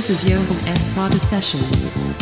[0.00, 0.88] This is Johan S.
[0.94, 2.20] Father Sessions.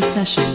[0.00, 0.14] S.
[0.14, 0.47] Party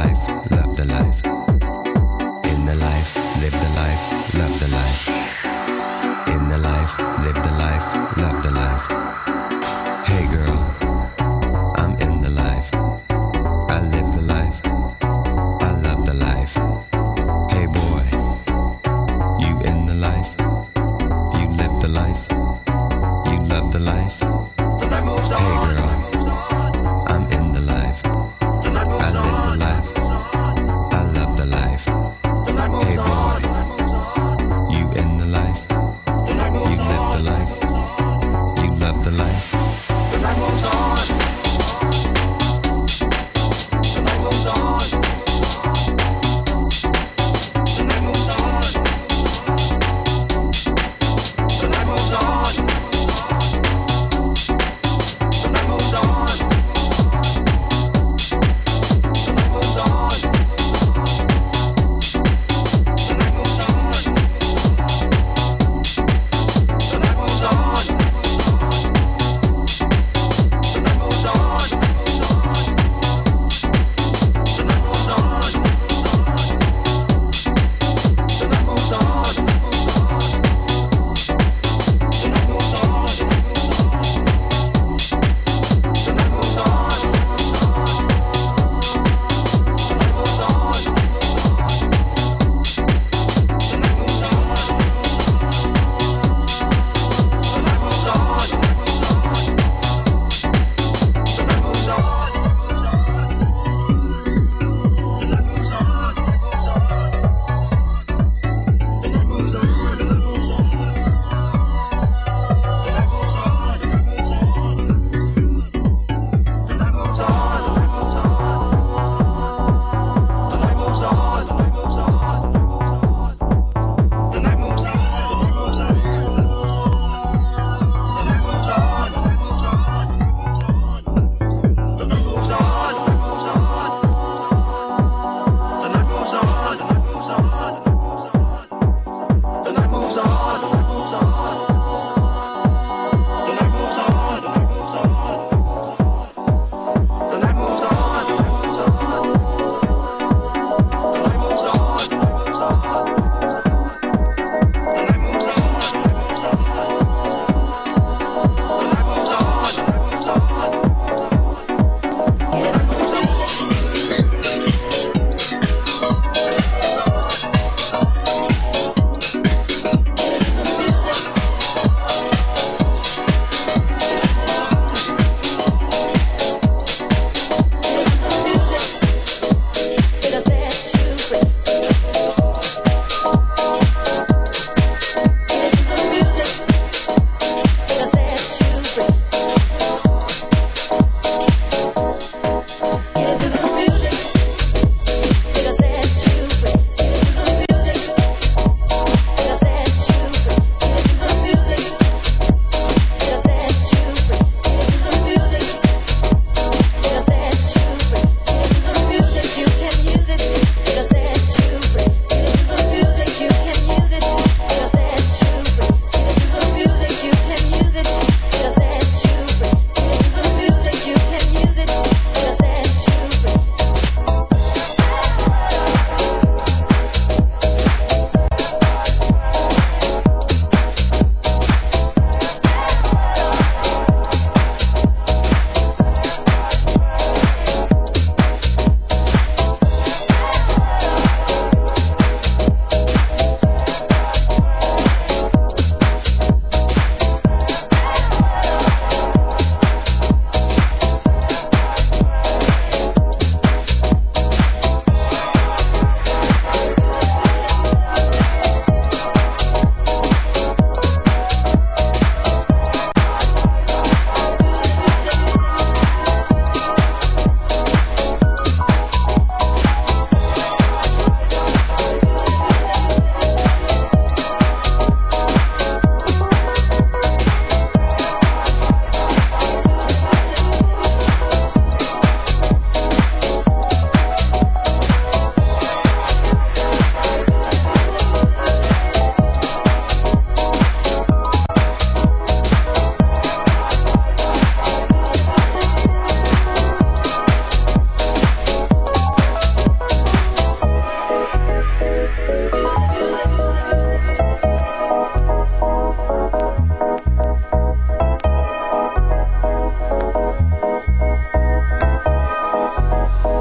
[0.00, 0.39] life.